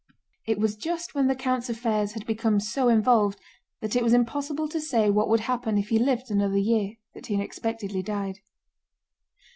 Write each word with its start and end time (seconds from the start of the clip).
It 0.47 0.57
was 0.57 0.75
just 0.75 1.13
when 1.13 1.27
the 1.27 1.35
count's 1.35 1.69
affairs 1.69 2.13
had 2.13 2.25
become 2.25 2.59
so 2.59 2.89
involved 2.89 3.39
that 3.81 3.95
it 3.95 4.01
was 4.03 4.13
impossible 4.13 4.67
to 4.67 4.81
say 4.81 5.11
what 5.11 5.29
would 5.29 5.41
happen 5.41 5.77
if 5.77 5.89
he 5.89 5.99
lived 5.99 6.31
another 6.31 6.57
year 6.57 6.93
that 7.13 7.27
he 7.27 7.35
unexpectedly 7.35 8.01
died. 8.01 8.39